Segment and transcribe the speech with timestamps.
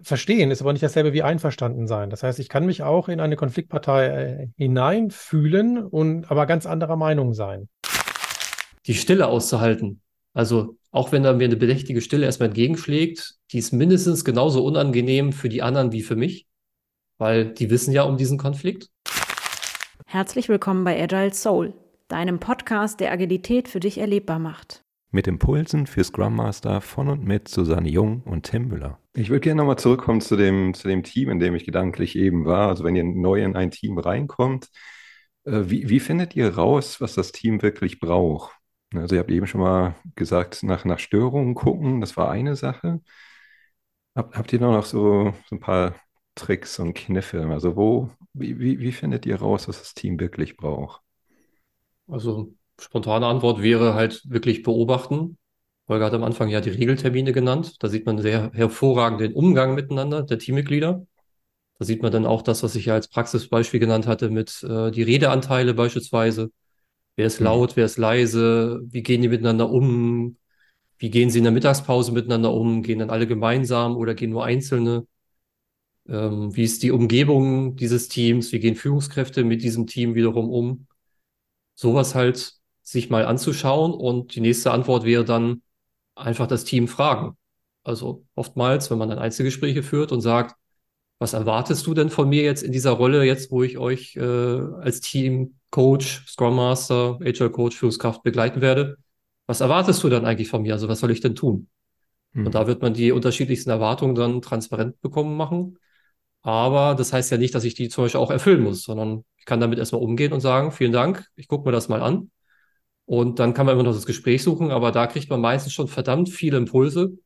[0.00, 2.10] verstehen ist aber nicht dasselbe wie einverstanden sein.
[2.10, 6.96] Das heißt, ich kann mich auch in eine Konfliktpartei äh, hineinfühlen und aber ganz anderer
[6.96, 7.68] Meinung sein.
[8.86, 10.00] Die Stille auszuhalten.
[10.34, 15.32] Also auch wenn da mir eine bedächtige Stille erstmal entgegenschlägt, die ist mindestens genauso unangenehm
[15.32, 16.46] für die anderen wie für mich,
[17.18, 18.88] weil die wissen ja um diesen Konflikt.
[20.06, 21.74] Herzlich willkommen bei Agile Soul,
[22.08, 24.84] deinem Podcast, der Agilität für dich erlebbar macht.
[25.10, 28.98] Mit Impulsen für Scrum Master von und mit Susanne Jung und Tim Müller.
[29.14, 32.44] Ich würde gerne nochmal zurückkommen zu dem, zu dem Team, in dem ich gedanklich eben
[32.44, 32.68] war.
[32.68, 34.68] Also wenn ihr neu in ein Team reinkommt,
[35.44, 38.52] äh, wie, wie findet ihr raus, was das Team wirklich braucht?
[38.94, 43.00] Also ihr habt eben schon mal gesagt, nach, nach Störungen gucken, das war eine Sache.
[44.14, 45.94] Hab, habt ihr noch so, so ein paar
[46.34, 47.46] Tricks und Kniffe?
[47.46, 51.00] Also wo, wie, wie, wie findet ihr raus, was das Team wirklich braucht?
[52.08, 55.38] Also spontane Antwort wäre halt wirklich beobachten.
[55.88, 57.76] Holger hat am Anfang ja die Regeltermine genannt.
[57.82, 61.06] Da sieht man sehr hervorragend den Umgang miteinander der Teammitglieder.
[61.78, 64.90] Da sieht man dann auch das, was ich ja als Praxisbeispiel genannt hatte, mit äh,
[64.90, 66.50] die Redeanteile beispielsweise.
[67.16, 67.46] Wer ist mhm.
[67.46, 70.36] laut, wer ist leise, wie gehen die miteinander um,
[70.98, 74.44] wie gehen sie in der Mittagspause miteinander um, gehen dann alle gemeinsam oder gehen nur
[74.44, 75.06] Einzelne.
[76.08, 80.86] Ähm, wie ist die Umgebung dieses Teams, wie gehen Führungskräfte mit diesem Team wiederum um.
[81.74, 82.57] Sowas halt
[82.90, 85.62] sich mal anzuschauen und die nächste Antwort wäre dann
[86.14, 87.36] einfach das Team fragen.
[87.84, 90.56] Also oftmals, wenn man dann Einzelgespräche führt und sagt,
[91.18, 94.22] was erwartest du denn von mir jetzt in dieser Rolle, jetzt wo ich euch äh,
[94.22, 98.96] als Team Coach, Scrum Master, HR Coach, Führungskraft begleiten werde?
[99.46, 100.74] Was erwartest du dann eigentlich von mir?
[100.74, 101.68] Also was soll ich denn tun?
[102.32, 102.46] Hm.
[102.46, 105.78] Und da wird man die unterschiedlichsten Erwartungen dann transparent bekommen machen.
[106.42, 109.44] Aber das heißt ja nicht, dass ich die zum Beispiel auch erfüllen muss, sondern ich
[109.44, 112.30] kann damit erstmal umgehen und sagen, vielen Dank, ich gucke mir das mal an.
[113.08, 115.88] Und dann kann man immer noch das Gespräch suchen, aber da kriegt man meistens schon
[115.88, 117.16] verdammt viele Impulse.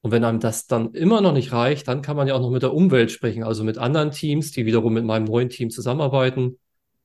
[0.00, 2.50] Und wenn einem das dann immer noch nicht reicht, dann kann man ja auch noch
[2.50, 6.58] mit der Umwelt sprechen, also mit anderen Teams, die wiederum mit meinem neuen Team zusammenarbeiten,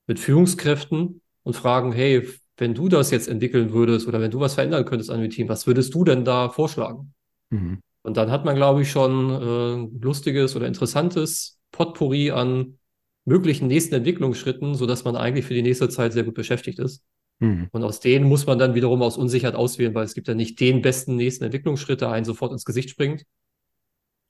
[0.08, 4.54] mit Führungskräften und fragen, hey, wenn du das jetzt entwickeln würdest oder wenn du was
[4.54, 7.14] verändern könntest an dem Team, was würdest du denn da vorschlagen?
[7.50, 7.78] Mhm.
[8.02, 12.80] Und dann hat man, glaube ich, schon äh, lustiges oder interessantes Potpourri an
[13.24, 17.04] möglichen nächsten Entwicklungsschritten, sodass man eigentlich für die nächste Zeit sehr gut beschäftigt ist.
[17.38, 17.68] Mhm.
[17.70, 20.58] Und aus denen muss man dann wiederum aus Unsicherheit auswählen, weil es gibt ja nicht
[20.60, 23.24] den besten nächsten Entwicklungsschritt, der einen sofort ins Gesicht springt.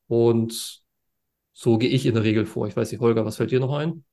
[0.09, 0.83] Und
[1.53, 2.67] so gehe ich in der Regel vor.
[2.67, 4.05] Ich weiß nicht, Holger, was fällt dir noch ein?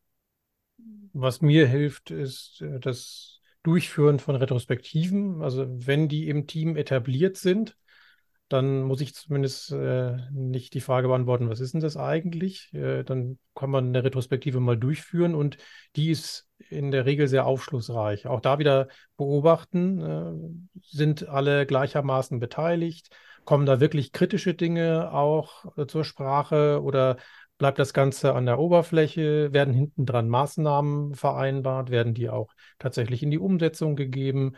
[1.14, 5.42] Was mir hilft, ist äh, das Durchführen von Retrospektiven.
[5.42, 7.78] Also wenn die im Team etabliert sind,
[8.54, 12.72] dann muss ich zumindest äh, nicht die Frage beantworten, was ist denn das eigentlich?
[12.74, 15.58] Äh, dann kann man eine Retrospektive mal durchführen und
[15.96, 18.28] die ist in der Regel sehr aufschlussreich.
[18.28, 23.10] Auch da wieder beobachten, äh, sind alle gleichermaßen beteiligt?
[23.44, 27.18] Kommen da wirklich kritische Dinge auch äh, zur Sprache oder
[27.58, 29.52] bleibt das Ganze an der Oberfläche?
[29.52, 31.90] Werden hinten dran Maßnahmen vereinbart?
[31.90, 34.54] Werden die auch tatsächlich in die Umsetzung gegeben?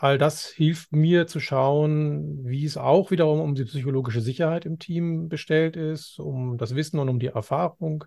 [0.00, 4.78] All das hilft mir zu schauen, wie es auch wiederum um die psychologische Sicherheit im
[4.78, 8.04] Team bestellt ist, um das Wissen und um die Erfahrung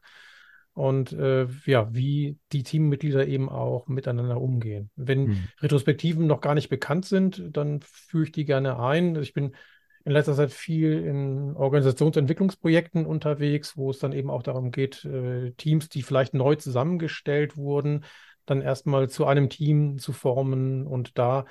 [0.74, 4.90] und äh, ja, wie die Teammitglieder eben auch miteinander umgehen.
[4.96, 5.48] Wenn hm.
[5.60, 9.18] Retrospektiven noch gar nicht bekannt sind, dann führe ich die gerne ein.
[9.18, 9.54] Ich bin
[10.06, 15.52] in letzter Zeit viel in Organisationsentwicklungsprojekten unterwegs, wo es dann eben auch darum geht, äh,
[15.58, 18.06] Teams, die vielleicht neu zusammengestellt wurden,
[18.46, 21.44] dann erstmal zu einem Team zu formen und da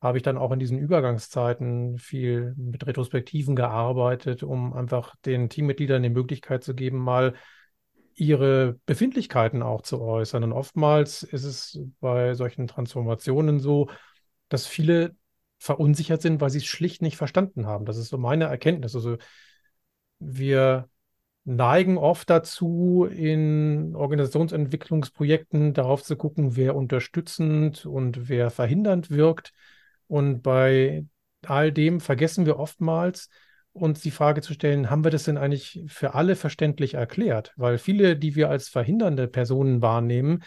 [0.00, 6.02] habe ich dann auch in diesen Übergangszeiten viel mit Retrospektiven gearbeitet, um einfach den Teammitgliedern
[6.02, 7.34] die Möglichkeit zu geben, mal
[8.14, 10.44] ihre Befindlichkeiten auch zu äußern.
[10.44, 13.88] Und oftmals ist es bei solchen Transformationen so,
[14.48, 15.16] dass viele
[15.58, 17.84] verunsichert sind, weil sie es schlicht nicht verstanden haben.
[17.84, 18.94] Das ist so meine Erkenntnis.
[18.94, 19.18] Also
[20.20, 20.88] wir
[21.44, 29.52] neigen oft dazu, in Organisationsentwicklungsprojekten darauf zu gucken, wer unterstützend und wer verhindernd wirkt.
[30.08, 31.04] Und bei
[31.46, 33.28] all dem vergessen wir oftmals,
[33.72, 37.52] uns die Frage zu stellen, haben wir das denn eigentlich für alle verständlich erklärt?
[37.56, 40.42] Weil viele, die wir als verhindernde Personen wahrnehmen,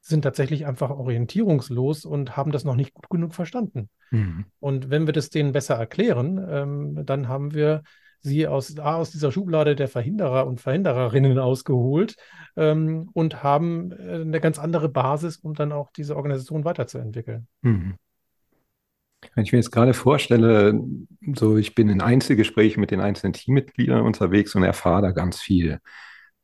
[0.00, 3.88] sind tatsächlich einfach orientierungslos und haben das noch nicht gut genug verstanden.
[4.10, 4.44] Mhm.
[4.60, 7.82] Und wenn wir das denen besser erklären, ähm, dann haben wir
[8.20, 12.16] sie aus, aus dieser Schublade der Verhinderer und Verhindererinnen ausgeholt
[12.56, 17.46] ähm, und haben äh, eine ganz andere Basis, um dann auch diese Organisation weiterzuentwickeln.
[17.62, 17.94] Mhm.
[19.34, 20.80] Wenn ich mir jetzt gerade vorstelle,
[21.34, 25.80] so ich bin in Einzelgesprächen mit den einzelnen Teammitgliedern unterwegs und erfahre da ganz viel.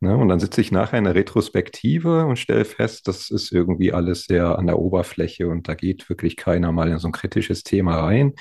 [0.00, 0.16] Ne?
[0.16, 4.24] Und dann sitze ich nachher in der Retrospektive und stelle fest, das ist irgendwie alles
[4.24, 8.00] sehr an der Oberfläche und da geht wirklich keiner mal in so ein kritisches Thema
[8.00, 8.32] rein.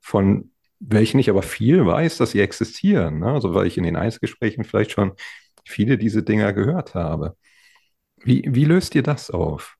[0.00, 3.18] Von welchen ich aber viel weiß, dass sie existieren.
[3.20, 3.32] Ne?
[3.32, 5.12] Also weil ich in den Eisgesprächen vielleicht schon
[5.64, 7.36] viele diese Dinger gehört habe.
[8.24, 9.77] Wie, wie löst ihr das auf?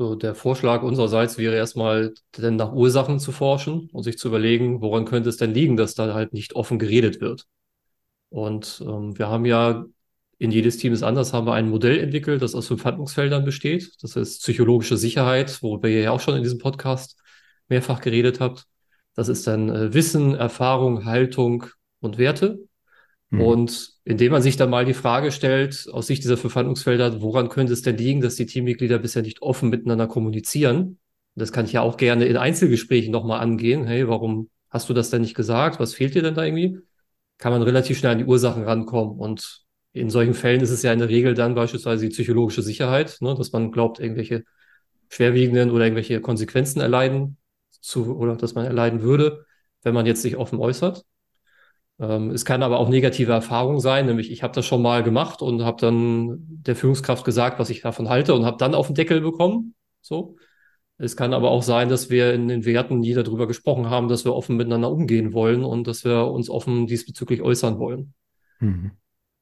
[0.00, 4.80] So, der Vorschlag unsererseits wäre erstmal, denn nach Ursachen zu forschen und sich zu überlegen,
[4.80, 7.44] woran könnte es denn liegen, dass da halt nicht offen geredet wird.
[8.30, 9.84] Und ähm, wir haben ja
[10.38, 13.92] in jedes Team ist anders, haben wir ein Modell entwickelt, das aus fünf Handlungsfeldern besteht.
[14.00, 17.20] Das ist psychologische Sicherheit, worüber ihr ja auch schon in diesem Podcast
[17.68, 18.64] mehrfach geredet habt.
[19.14, 21.66] Das ist dann äh, Wissen, Erfahrung, Haltung
[21.98, 22.58] und Werte.
[23.28, 23.40] Mhm.
[23.42, 27.48] Und indem man sich dann mal die Frage stellt, aus Sicht dieser fünf Handlungsfelder, woran
[27.48, 30.98] könnte es denn liegen, dass die Teammitglieder bisher nicht offen miteinander kommunizieren?
[31.36, 33.84] Das kann ich ja auch gerne in Einzelgesprächen nochmal angehen.
[33.86, 35.78] Hey, warum hast du das denn nicht gesagt?
[35.78, 36.80] Was fehlt dir denn da irgendwie?
[37.38, 39.16] Kann man relativ schnell an die Ursachen rankommen.
[39.16, 39.62] Und
[39.92, 43.36] in solchen Fällen ist es ja in der Regel dann beispielsweise die psychologische Sicherheit, ne,
[43.36, 44.42] dass man glaubt, irgendwelche
[45.08, 47.36] schwerwiegenden oder irgendwelche Konsequenzen erleiden
[47.80, 49.46] zu, oder dass man erleiden würde,
[49.82, 51.04] wenn man jetzt sich offen äußert.
[52.00, 55.42] Ähm, es kann aber auch negative Erfahrung sein, nämlich ich habe das schon mal gemacht
[55.42, 58.96] und habe dann der Führungskraft gesagt, was ich davon halte und habe dann auf den
[58.96, 59.74] Deckel bekommen.
[60.00, 60.36] So.
[60.96, 64.24] Es kann aber auch sein, dass wir in den Werten nie darüber gesprochen haben, dass
[64.24, 68.14] wir offen miteinander umgehen wollen und dass wir uns offen diesbezüglich äußern wollen.
[68.60, 68.92] Mhm.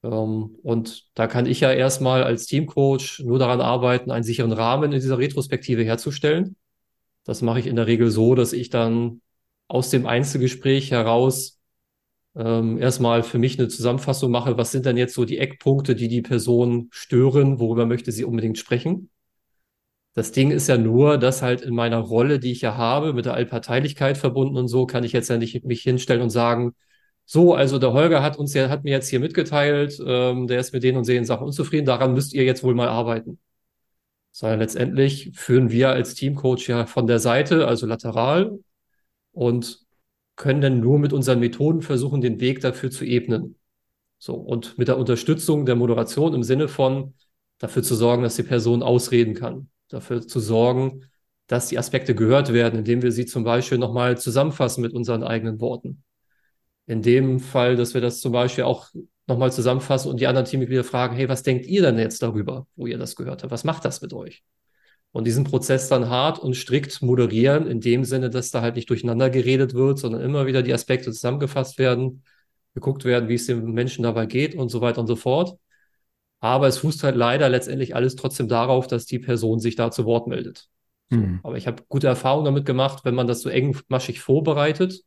[0.02, 4.92] Ähm, und da kann ich ja erstmal als Teamcoach nur daran arbeiten, einen sicheren Rahmen
[4.92, 6.56] in dieser Retrospektive herzustellen.
[7.24, 9.20] Das mache ich in der Regel so, dass ich dann
[9.68, 11.57] aus dem Einzelgespräch heraus
[12.36, 16.08] ähm, erstmal für mich eine Zusammenfassung mache, was sind denn jetzt so die Eckpunkte, die
[16.08, 19.10] die Person stören, worüber möchte sie unbedingt sprechen.
[20.14, 23.24] Das Ding ist ja nur, dass halt in meiner Rolle, die ich ja habe, mit
[23.24, 26.74] der Allparteilichkeit verbunden und so, kann ich jetzt ja nicht mich hinstellen und sagen,
[27.24, 30.72] so, also der Holger hat uns ja, hat mir jetzt hier mitgeteilt, ähm, der ist
[30.72, 33.38] mit denen und sehen Sachen unzufrieden, daran müsst ihr jetzt wohl mal arbeiten.
[34.32, 38.58] Sondern letztendlich führen wir als Teamcoach ja von der Seite, also lateral,
[39.32, 39.87] und
[40.38, 43.56] können dann nur mit unseren Methoden versuchen, den Weg dafür zu ebnen.
[44.18, 47.14] So, und mit der Unterstützung der Moderation im Sinne von
[47.58, 51.04] dafür zu sorgen, dass die Person ausreden kann, dafür zu sorgen,
[51.48, 55.60] dass die Aspekte gehört werden, indem wir sie zum Beispiel nochmal zusammenfassen mit unseren eigenen
[55.60, 56.04] Worten.
[56.86, 58.88] In dem Fall, dass wir das zum Beispiel auch
[59.26, 62.86] nochmal zusammenfassen und die anderen Teammitglieder fragen, hey, was denkt ihr denn jetzt darüber, wo
[62.86, 63.50] ihr das gehört habt?
[63.50, 64.42] Was macht das mit euch?
[65.12, 68.90] Und diesen Prozess dann hart und strikt moderieren, in dem Sinne, dass da halt nicht
[68.90, 72.22] durcheinander geredet wird, sondern immer wieder die Aspekte zusammengefasst werden,
[72.74, 75.58] geguckt werden, wie es dem Menschen dabei geht und so weiter und so fort.
[76.40, 80.04] Aber es fußt halt leider letztendlich alles trotzdem darauf, dass die Person sich da zu
[80.04, 80.68] Wort meldet.
[81.10, 81.40] Mhm.
[81.42, 85.02] Aber ich habe gute Erfahrungen damit gemacht, wenn man das so engmaschig vorbereitet,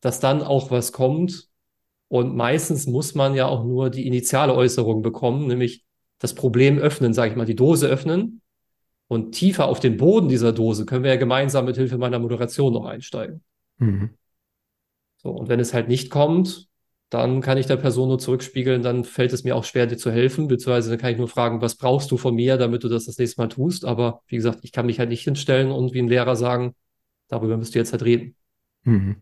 [0.00, 1.48] dass dann auch was kommt.
[2.08, 5.84] Und meistens muss man ja auch nur die initiale Äußerung bekommen, nämlich
[6.18, 8.40] das Problem öffnen, sage ich mal, die Dose öffnen
[9.10, 12.72] und tiefer auf den Boden dieser Dose können wir ja gemeinsam mit Hilfe meiner Moderation
[12.72, 13.42] noch einsteigen.
[13.78, 14.10] Mhm.
[15.16, 16.68] So, und wenn es halt nicht kommt,
[17.08, 20.12] dann kann ich der Person nur zurückspiegeln, dann fällt es mir auch schwer, dir zu
[20.12, 23.06] helfen, beziehungsweise dann kann ich nur fragen, was brauchst du von mir, damit du das
[23.06, 23.84] das nächste Mal tust.
[23.84, 26.76] Aber wie gesagt, ich kann mich halt nicht hinstellen und wie ein Lehrer sagen,
[27.26, 28.36] darüber müsst ihr jetzt halt reden.
[28.84, 29.16] Mhm.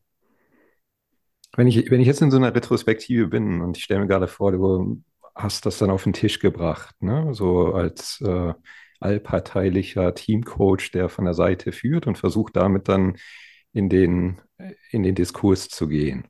[1.57, 4.29] Wenn ich, wenn ich jetzt in so einer Retrospektive bin und ich stelle mir gerade
[4.29, 5.03] vor, du
[5.35, 7.33] hast das dann auf den Tisch gebracht, ne?
[7.33, 8.53] so als äh,
[9.01, 13.17] allparteilicher Teamcoach, der von der Seite führt und versucht damit dann
[13.73, 14.41] in den,
[14.91, 16.27] in den Diskurs zu gehen.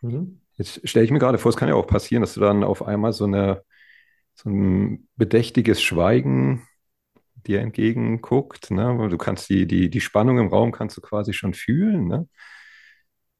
[0.00, 0.40] Mhm.
[0.56, 2.86] Jetzt stelle ich mir gerade vor, es kann ja auch passieren, dass du dann auf
[2.86, 3.62] einmal so, eine,
[4.34, 6.66] so ein bedächtiges Schweigen
[7.46, 8.70] dir entgegenguckt.
[8.70, 9.08] Ne?
[9.08, 12.06] Du kannst die, die, die Spannung im Raum kannst du quasi schon fühlen.
[12.06, 12.28] Ne?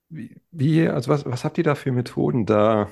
[0.08, 2.90] Wie, wie, also was, was habt ihr da für Methoden, da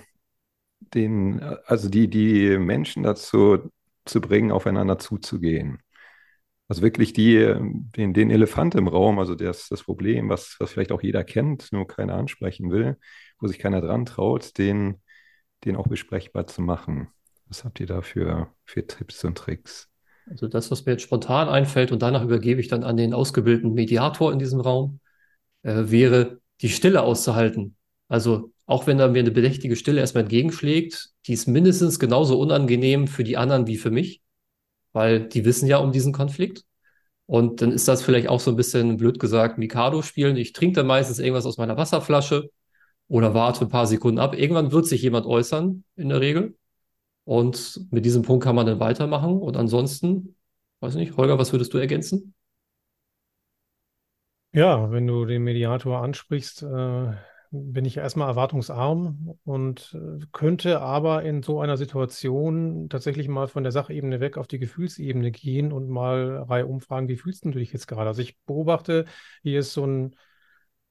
[0.95, 3.71] den, also die, die Menschen dazu
[4.09, 5.79] zu bringen, aufeinander zuzugehen.
[6.69, 7.55] Also wirklich die,
[7.97, 11.73] den, den Elefant im Raum, also das, das Problem, was, was vielleicht auch jeder kennt,
[11.73, 12.99] nur keiner ansprechen will,
[13.39, 15.01] wo sich keiner dran traut, den,
[15.65, 17.09] den auch besprechbar zu machen.
[17.47, 19.89] Was habt ihr da für, für Tipps und Tricks?
[20.29, 23.73] Also das, was mir jetzt spontan einfällt und danach übergebe ich dann an den ausgebildeten
[23.73, 25.01] Mediator in diesem Raum,
[25.63, 27.77] äh, wäre die Stille auszuhalten.
[28.09, 33.09] Also auch wenn da mir eine bedächtige Stille erstmal entgegenschlägt, die ist mindestens genauso unangenehm
[33.09, 34.21] für die anderen wie für mich,
[34.93, 36.65] weil die wissen ja um diesen Konflikt.
[37.25, 40.37] Und dann ist das vielleicht auch so ein bisschen blöd gesagt, Mikado spielen.
[40.37, 42.51] Ich trinke dann meistens irgendwas aus meiner Wasserflasche
[43.09, 44.39] oder warte ein paar Sekunden ab.
[44.39, 46.55] Irgendwann wird sich jemand äußern, in der Regel.
[47.25, 49.39] Und mit diesem Punkt kann man dann weitermachen.
[49.39, 50.37] Und ansonsten,
[50.81, 52.35] weiß nicht, Holger, was würdest du ergänzen?
[54.53, 57.13] Ja, wenn du den Mediator ansprichst, äh,
[57.51, 63.63] bin ich erstmal erwartungsarm und äh, könnte aber in so einer Situation tatsächlich mal von
[63.63, 67.73] der Sachebene weg auf die Gefühlsebene gehen und mal Reihe umfragen, wie fühlst du dich
[67.73, 68.09] jetzt gerade?
[68.09, 69.07] Also ich beobachte,
[69.43, 70.17] hier ist so ein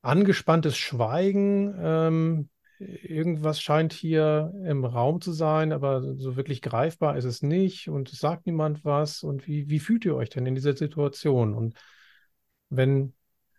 [0.02, 1.76] angespanntes Schweigen.
[1.80, 2.50] Ähm,
[2.80, 8.12] irgendwas scheint hier im Raum zu sein, aber so wirklich greifbar ist es nicht und
[8.12, 9.24] es sagt niemand was.
[9.24, 11.54] Und wie, wie fühlt ihr euch denn in dieser Situation?
[11.54, 11.76] Und
[12.70, 13.14] wenn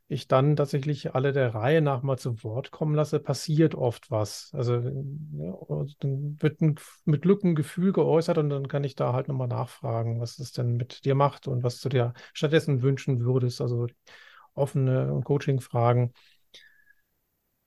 [0.08, 4.50] ich dann tatsächlich alle der Reihe nach mal zu Wort kommen lasse, passiert oft was.
[4.54, 9.12] Also ja, dann wird ein, mit Glück ein Gefühl geäußert und dann kann ich da
[9.12, 13.20] halt nochmal nachfragen, was es denn mit dir macht und was du dir stattdessen wünschen
[13.20, 13.60] würdest.
[13.60, 13.86] Also
[14.54, 16.12] offene Coaching-Fragen.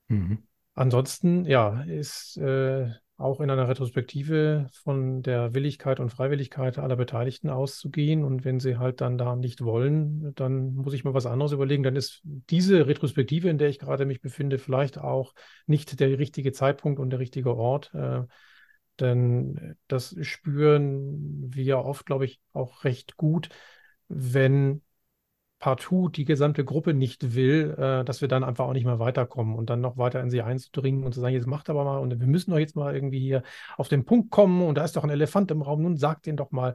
[0.08, 0.42] Mhm.
[0.74, 2.90] Ansonsten, ja, ist äh,
[3.22, 8.24] auch in einer Retrospektive von der Willigkeit und Freiwilligkeit aller Beteiligten auszugehen.
[8.24, 11.82] Und wenn sie halt dann da nicht wollen, dann muss ich mir was anderes überlegen.
[11.82, 15.34] Dann ist diese Retrospektive, in der ich gerade mich befinde, vielleicht auch
[15.66, 17.94] nicht der richtige Zeitpunkt und der richtige Ort.
[17.94, 18.22] Äh,
[19.00, 23.48] denn das spüren wir oft, glaube ich, auch recht gut,
[24.08, 24.82] wenn
[25.62, 29.54] partout die gesamte Gruppe nicht will, äh, dass wir dann einfach auch nicht mehr weiterkommen
[29.54, 32.18] und dann noch weiter in sie einzudringen und zu sagen, jetzt macht aber mal und
[32.18, 33.44] wir müssen doch jetzt mal irgendwie hier
[33.76, 36.36] auf den Punkt kommen und da ist doch ein Elefant im Raum, nun sagt den
[36.36, 36.74] doch mal,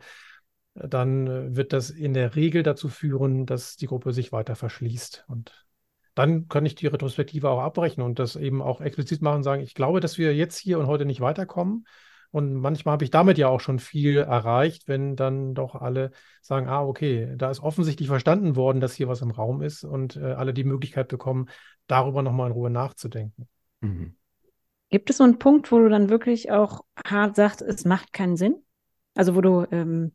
[0.73, 5.25] dann äh, wird das in der Regel dazu führen, dass die Gruppe sich weiter verschließt
[5.27, 5.67] und
[6.15, 9.63] dann kann ich die Retrospektive auch abbrechen und das eben auch explizit machen und sagen,
[9.63, 11.85] ich glaube, dass wir jetzt hier und heute nicht weiterkommen
[12.31, 16.67] und manchmal habe ich damit ja auch schon viel erreicht, wenn dann doch alle sagen,
[16.67, 20.33] ah, okay, da ist offensichtlich verstanden worden, dass hier was im Raum ist und äh,
[20.33, 21.49] alle die Möglichkeit bekommen,
[21.87, 23.47] darüber nochmal in Ruhe nachzudenken.
[23.81, 24.15] Mhm.
[24.89, 28.37] Gibt es so einen Punkt, wo du dann wirklich auch hart sagst, es macht keinen
[28.37, 28.55] Sinn?
[29.15, 30.13] Also wo du, ähm,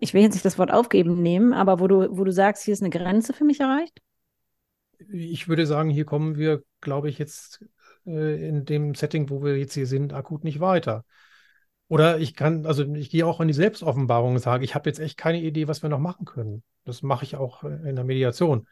[0.00, 2.72] ich will jetzt nicht das Wort aufgeben nehmen, aber wo du, wo du sagst, hier
[2.72, 4.00] ist eine Grenze für mich erreicht?
[5.12, 7.64] Ich würde sagen, hier kommen wir, glaube ich, jetzt
[8.08, 11.04] äh, in dem Setting, wo wir jetzt hier sind, akut nicht weiter.
[11.88, 14.98] Oder ich kann, also ich gehe auch in die Selbstoffenbarung und sage, ich habe jetzt
[15.00, 16.62] echt keine Idee, was wir noch machen können.
[16.84, 18.66] Das mache ich auch äh, in der Mediation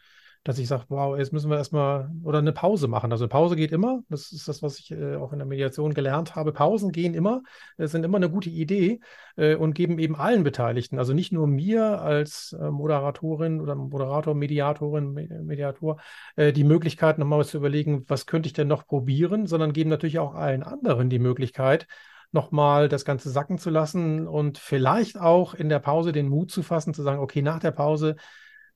[0.46, 3.10] dass ich sage, wow, jetzt müssen wir erstmal oder eine Pause machen.
[3.10, 4.02] Also eine Pause geht immer.
[4.08, 6.52] Das ist das, was ich äh, auch in der Mediation gelernt habe.
[6.52, 7.42] Pausen gehen immer,
[7.78, 9.00] das sind immer eine gute Idee
[9.36, 14.34] äh, und geben eben allen Beteiligten, also nicht nur mir als äh, Moderatorin oder Moderator,
[14.36, 15.96] Mediatorin, Mediator,
[16.36, 20.20] äh, die Möglichkeit, nochmal zu überlegen, was könnte ich denn noch probieren, sondern geben natürlich
[20.20, 21.88] auch allen anderen die Möglichkeit,
[22.30, 26.62] nochmal das Ganze sacken zu lassen und vielleicht auch in der Pause den Mut zu
[26.62, 28.14] fassen, zu sagen, okay, nach der Pause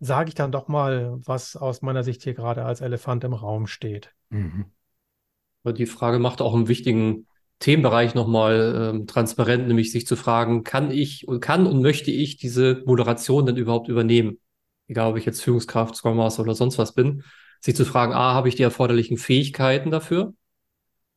[0.01, 3.67] sage ich dann doch mal, was aus meiner Sicht hier gerade als Elefant im Raum
[3.67, 4.13] steht.
[4.31, 4.67] Mhm.
[5.65, 7.27] Die Frage macht auch einen wichtigen
[7.59, 12.39] Themenbereich nochmal ähm, transparent, nämlich sich zu fragen, kann ich und kann und möchte ich
[12.39, 14.41] diese Moderation denn überhaupt übernehmen?
[14.89, 17.23] Egal, ob ich jetzt Führungskraft, Scrum Master oder sonst was bin.
[17.61, 20.33] Sich zu fragen, A, habe ich die erforderlichen Fähigkeiten dafür?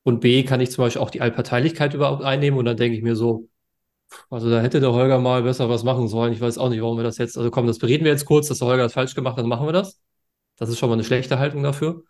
[0.04, 2.60] Und B, kann ich zum Beispiel auch die Allparteilichkeit überhaupt einnehmen?
[2.60, 3.48] Und dann denke ich mir so,
[4.30, 6.34] also da hätte der Holger mal besser was machen sollen.
[6.34, 7.38] Ich weiß auch nicht, warum wir das jetzt.
[7.38, 9.50] Also komm, das bereden wir jetzt kurz, dass der Holger das falsch gemacht hat, dann
[9.50, 10.00] machen wir das.
[10.58, 12.04] Das ist schon mal eine schlechte Haltung dafür.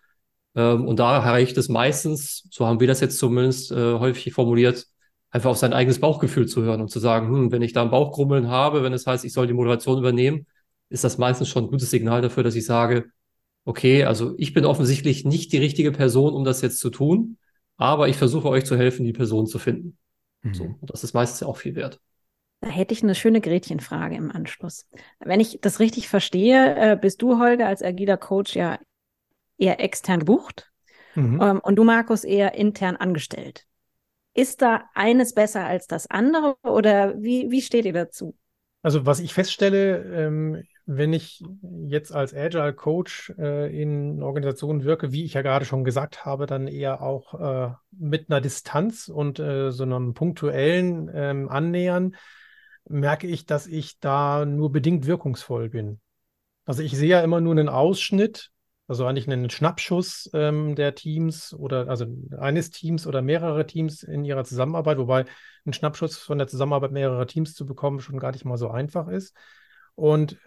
[0.55, 4.88] Ähm, und da reicht es meistens, so haben wir das jetzt zumindest äh, häufig formuliert,
[5.31, 7.89] einfach auf sein eigenes Bauchgefühl zu hören und zu sagen, hm, wenn ich da ein
[7.91, 10.45] Bauchgrummeln habe, wenn es heißt, ich soll die Moderation übernehmen,
[10.89, 13.05] ist das meistens schon ein gutes Signal dafür, dass ich sage,
[13.65, 17.38] okay, also ich bin offensichtlich nicht die richtige Person, um das jetzt zu tun,
[17.77, 19.97] aber ich versuche euch zu helfen, die Person zu finden.
[20.43, 20.53] Mhm.
[20.53, 22.00] So, und das ist meistens auch viel wert.
[22.62, 24.88] Da hätte ich eine schöne Gretchenfrage im Anschluss.
[25.19, 28.79] Wenn ich das richtig verstehe, äh, bist du, Holger, als agiler Coach ja
[29.57, 30.71] eher extern gebucht
[31.15, 31.41] mhm.
[31.41, 33.65] ähm, und du, Markus, eher intern angestellt.
[34.33, 38.35] Ist da eines besser als das andere oder wie, wie steht ihr dazu?
[38.81, 41.43] Also was ich feststelle, ähm, wenn ich
[41.87, 46.45] jetzt als Agile Coach äh, in Organisationen wirke, wie ich ja gerade schon gesagt habe,
[46.45, 52.15] dann eher auch äh, mit einer Distanz und äh, so einem punktuellen ähm, Annähern,
[52.89, 56.01] merke ich, dass ich da nur bedingt wirkungsvoll bin.
[56.65, 58.51] Also ich sehe ja immer nur einen Ausschnitt,
[58.87, 62.05] also eigentlich einen Schnappschuss ähm, der Teams oder also
[62.37, 65.25] eines Teams oder mehrere Teams in ihrer Zusammenarbeit, wobei
[65.65, 69.07] ein Schnappschuss von der Zusammenarbeit mehrerer Teams zu bekommen schon gar nicht mal so einfach
[69.07, 69.33] ist.
[69.95, 70.37] Und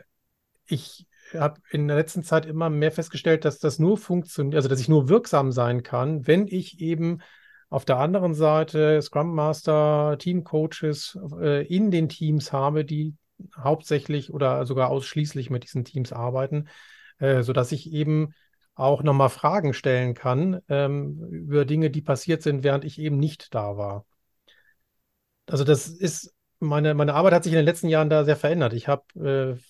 [0.68, 4.80] ich habe in der letzten Zeit immer mehr festgestellt, dass das nur funktioniert, also dass
[4.80, 7.20] ich nur wirksam sein kann, wenn ich eben
[7.68, 13.14] auf der anderen Seite Scrum Master, Team Coaches äh, in den Teams habe, die
[13.58, 16.68] hauptsächlich oder sogar ausschließlich mit diesen Teams arbeiten,
[17.18, 18.34] äh, sodass ich eben
[18.74, 23.54] auch nochmal Fragen stellen kann ähm, über Dinge, die passiert sind, während ich eben nicht
[23.54, 24.04] da war.
[25.46, 28.74] Also das ist, meine, meine Arbeit hat sich in den letzten Jahren da sehr verändert.
[28.74, 29.60] Ich habe äh,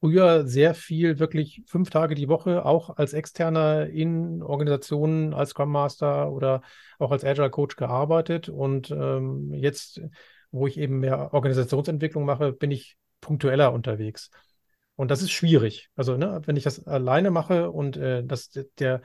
[0.00, 5.70] früher sehr viel, wirklich fünf Tage die Woche, auch als Externer in Organisationen, als Scrum
[5.70, 6.62] Master oder
[6.98, 8.48] auch als Agile Coach gearbeitet.
[8.48, 10.00] Und ähm, jetzt,
[10.50, 14.30] wo ich eben mehr Organisationsentwicklung mache, bin ich punktueller unterwegs.
[14.96, 15.90] Und das ist schwierig.
[15.94, 19.02] Also, ne, wenn ich das alleine mache und äh, das der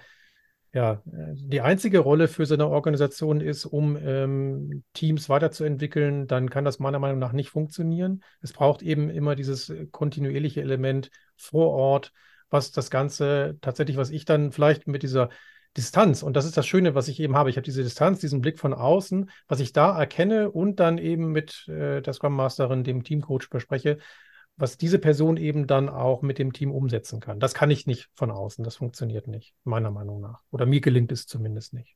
[0.73, 6.63] ja, die einzige Rolle für so eine Organisation ist, um ähm, Teams weiterzuentwickeln, dann kann
[6.63, 8.23] das meiner Meinung nach nicht funktionieren.
[8.41, 12.13] Es braucht eben immer dieses kontinuierliche Element vor Ort,
[12.49, 15.29] was das Ganze tatsächlich, was ich dann vielleicht mit dieser
[15.77, 17.49] Distanz, und das ist das Schöne, was ich eben habe.
[17.49, 21.31] Ich habe diese Distanz, diesen Blick von außen, was ich da erkenne und dann eben
[21.31, 23.97] mit äh, der Scrum Masterin, dem Teamcoach bespreche,
[24.61, 27.39] was diese Person eben dann auch mit dem Team umsetzen kann.
[27.39, 28.63] Das kann ich nicht von außen.
[28.63, 30.41] Das funktioniert nicht, meiner Meinung nach.
[30.51, 31.95] Oder mir gelingt es zumindest nicht.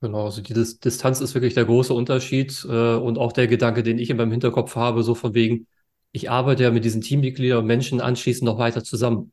[0.00, 3.82] Genau, also die Dis Distanz ist wirklich der große Unterschied äh, und auch der Gedanke,
[3.82, 5.66] den ich in meinem Hinterkopf habe, so von wegen,
[6.12, 9.32] ich arbeite ja mit diesen Teammitgliedern und Menschen anschließend noch weiter zusammen.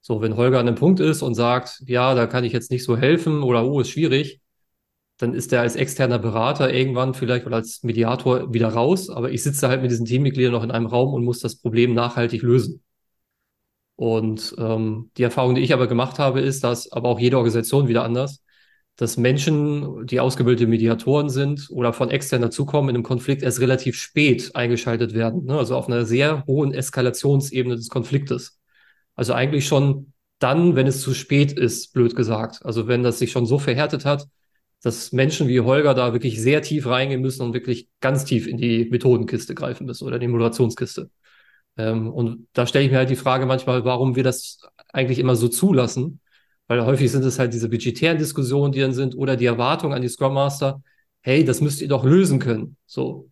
[0.00, 2.84] So, wenn Holger an einem Punkt ist und sagt, ja, da kann ich jetzt nicht
[2.84, 4.40] so helfen oder oh, ist schwierig,
[5.18, 9.42] dann ist er als externer Berater irgendwann vielleicht oder als Mediator wieder raus, aber ich
[9.42, 12.82] sitze halt mit diesen Teammitgliedern noch in einem Raum und muss das Problem nachhaltig lösen.
[13.96, 17.88] Und ähm, die Erfahrung, die ich aber gemacht habe, ist, dass aber auch jede Organisation
[17.88, 18.42] wieder anders,
[18.96, 23.96] dass Menschen, die ausgebildete Mediatoren sind oder von extern dazukommen, in einem Konflikt erst relativ
[23.96, 25.44] spät eingeschaltet werden.
[25.44, 25.56] Ne?
[25.58, 28.58] Also auf einer sehr hohen Eskalationsebene des Konfliktes.
[29.14, 32.64] Also eigentlich schon dann, wenn es zu spät ist, blöd gesagt.
[32.64, 34.26] Also wenn das sich schon so verhärtet hat,
[34.82, 38.56] dass Menschen wie Holger da wirklich sehr tief reingehen müssen und wirklich ganz tief in
[38.56, 41.10] die Methodenkiste greifen müssen oder die Moderationskiste.
[41.76, 44.60] Ähm, und da stelle ich mir halt die Frage manchmal, warum wir das
[44.92, 46.20] eigentlich immer so zulassen,
[46.68, 50.02] weil häufig sind es halt diese budgetären Diskussionen, die dann sind, oder die Erwartung an
[50.02, 50.82] die Scrum Master,
[51.22, 52.76] hey, das müsst ihr doch lösen können.
[52.86, 53.30] So.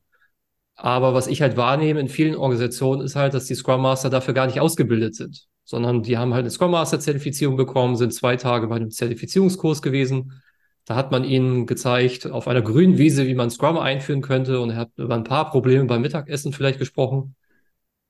[0.77, 4.35] Aber was ich halt wahrnehme in vielen Organisationen ist halt, dass die Scrum Master dafür
[4.35, 8.37] gar nicht ausgebildet sind, sondern die haben halt eine Scrum Master Zertifizierung bekommen, sind zwei
[8.37, 10.33] Tage bei einem Zertifizierungskurs gewesen,
[10.87, 14.71] da hat man ihnen gezeigt, auf einer grünen Wiese, wie man Scrum einführen könnte und
[14.71, 17.37] er hat über ein paar Probleme beim Mittagessen vielleicht gesprochen.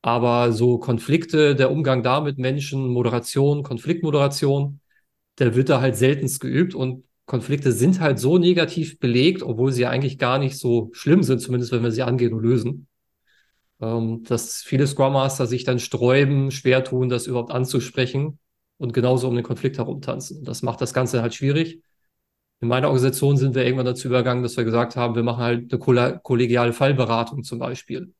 [0.03, 4.81] Aber so Konflikte, der Umgang da mit Menschen, Moderation, Konfliktmoderation,
[5.39, 9.83] der wird da halt seltenst geübt und Konflikte sind halt so negativ belegt, obwohl sie
[9.83, 12.87] ja eigentlich gar nicht so schlimm sind, zumindest wenn wir sie angehen und lösen,
[13.81, 18.39] ähm, dass viele Scrum Master sich dann sträuben, schwer tun, das überhaupt anzusprechen
[18.79, 20.45] und genauso um den Konflikt herumtanzen.
[20.45, 21.81] Das macht das Ganze halt schwierig.
[22.65, 25.71] In meiner Organisation sind wir irgendwann dazu übergegangen, dass wir gesagt haben, wir machen halt
[25.71, 28.15] eine kollegiale Fallberatung zum Beispiel.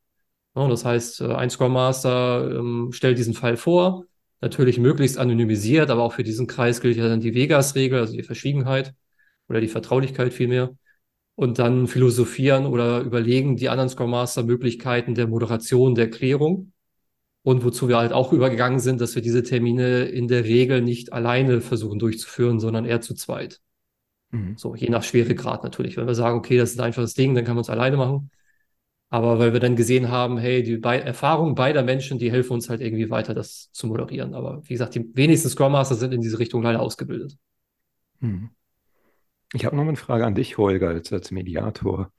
[0.53, 4.05] Das heißt, äh, ein Scrum Master ähm, stellt diesen Fall vor,
[4.43, 8.23] natürlich möglichst anonymisiert, aber auch für diesen Kreis gilt ja dann die Vegas-Regel, also die
[8.23, 8.95] Verschwiegenheit
[9.49, 10.77] oder die Vertraulichkeit vielmehr.
[11.37, 16.73] Und dann philosophieren oder überlegen die anderen Scrum Master Möglichkeiten der Moderation, der Klärung.
[17.43, 21.15] Und wozu wir halt auch übergegangen sind, dass wir diese Termine in der Regel nicht
[21.15, 23.64] alleine versuchen durchzuführen, sondern eher zu zweit.
[24.35, 24.59] Mhm.
[24.59, 25.97] So, je nach Schweregrad natürlich.
[25.97, 28.31] Wenn wir sagen, okay, das ist ein einfaches Ding, dann kann man es alleine machen.
[29.09, 32.69] Aber weil wir dann gesehen haben, hey, die Be Erfahrungen beider Menschen, die helfen uns
[32.69, 34.35] halt irgendwie weiter, das zu moderieren.
[34.35, 37.37] Aber wie gesagt, die wenigsten Scrum Master sind in diese Richtung leider ausgebildet.
[38.19, 38.51] Mhm.
[39.53, 42.11] Ich habe noch eine Frage an dich, Holger, als, als Mediator.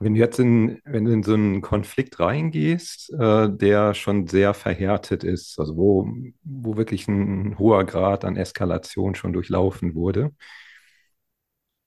[0.00, 4.54] Wenn du jetzt in, wenn du in so einen Konflikt reingehst, äh, der schon sehr
[4.54, 6.08] verhärtet ist, also wo,
[6.42, 10.32] wo wirklich ein hoher Grad an Eskalation schon durchlaufen wurde,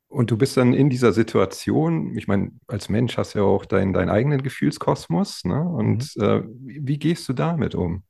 [0.09, 3.65] und du bist dann in dieser Situation, ich meine, als Mensch hast du ja auch
[3.65, 5.61] dein, deinen eigenen Gefühlskosmos, ne?
[5.61, 6.23] Und mhm.
[6.23, 6.43] äh,
[6.85, 8.03] wie gehst du damit um?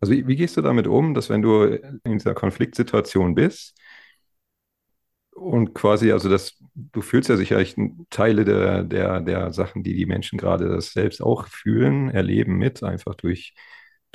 [0.00, 3.74] Also wie, wie, gehst du damit um, dass wenn du in dieser Konfliktsituation bist
[5.34, 7.76] und quasi, also das, du fühlst ja sicherlich
[8.10, 12.82] Teile der, der, der Sachen, die die Menschen gerade das selbst auch fühlen, erleben mit,
[12.82, 13.54] einfach durch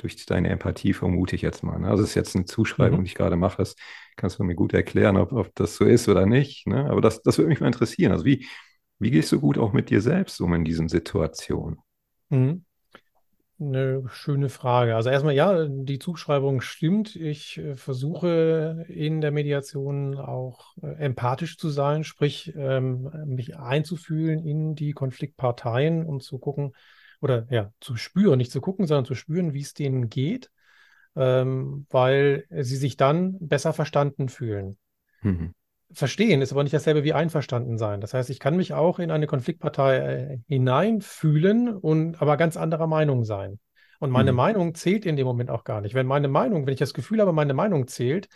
[0.02, 1.78] durch deine Empathie, vermute ich jetzt mal.
[1.78, 1.88] Ne?
[1.88, 3.04] Also das ist jetzt eine Zuschreibung, mhm.
[3.04, 3.58] die ich gerade mache.
[3.58, 3.76] Das
[4.16, 6.66] kannst du mir gut erklären, ob, ob das so ist oder nicht.
[6.66, 6.90] Ne?
[6.90, 8.12] Aber das, das würde mich mal interessieren.
[8.12, 8.46] Also wie,
[8.98, 11.78] wie gehst du gut auch mit dir selbst um in diesen Situationen?
[12.28, 12.64] Mhm.
[13.60, 14.96] Eine schöne Frage.
[14.96, 17.14] Also erstmal, ja, die Zuschreibung stimmt.
[17.14, 24.46] Ich äh, versuche in der Mediation auch äh, empathisch zu sein, sprich ähm, mich einzufühlen
[24.46, 26.72] in die Konfliktparteien und zu gucken,
[27.20, 30.50] oder ja, zu spüren, nicht zu gucken, sondern zu spüren, wie es denen geht,
[31.16, 34.76] ähm, weil sie sich dann besser verstanden fühlen.
[35.22, 35.54] Mhm.
[35.92, 38.00] Verstehen ist aber nicht dasselbe wie einverstanden sein.
[38.00, 42.86] Das heißt, ich kann mich auch in eine Konfliktpartei äh, hineinfühlen und aber ganz anderer
[42.86, 43.58] Meinung sein.
[43.98, 44.36] Und meine mhm.
[44.36, 45.94] Meinung zählt in dem Moment auch gar nicht.
[45.94, 48.28] Wenn meine Meinung, wenn ich das Gefühl habe, meine Meinung zählt,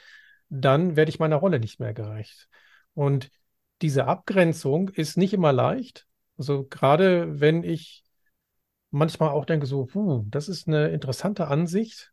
[0.50, 2.48] dann werde ich meiner Rolle nicht mehr gerecht.
[2.92, 3.30] Und
[3.82, 6.06] diese Abgrenzung ist nicht immer leicht.
[6.36, 8.03] Also gerade wenn ich
[8.94, 12.12] manchmal auch denke so, puh, das ist eine interessante Ansicht.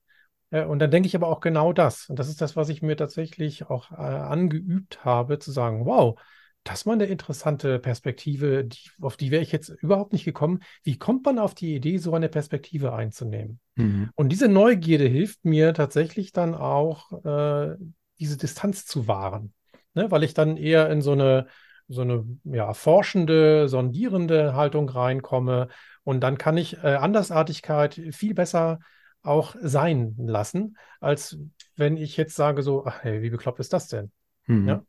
[0.50, 2.10] Äh, und dann denke ich aber auch genau das.
[2.10, 6.20] Und das ist das, was ich mir tatsächlich auch äh, angeübt habe, zu sagen, wow,
[6.63, 10.60] das war eine interessante Perspektive, die, auf die wäre ich jetzt überhaupt nicht gekommen.
[10.84, 13.60] Wie kommt man auf die Idee, so eine Perspektive einzunehmen?
[13.76, 14.12] Mhm.
[14.15, 17.76] Und diese Neugierde hilft mir tatsächlich dann auch, äh,
[18.20, 19.54] diese Distanz zu wahren,
[19.96, 20.12] ne?
[20.12, 21.48] weil ich dann eher in so eine,
[21.91, 25.67] so eine ja, forschende, sondierende Haltung reinkomme
[26.04, 28.80] und dann kann ich äh, Andersartigkeit viel besser
[29.23, 31.38] auch sein lassen, als
[31.75, 34.12] wenn ich jetzt sage so, ach, hey, wie bekloppt ist das denn?
[34.47, 34.67] Mhm.
[34.67, 34.84] Ja?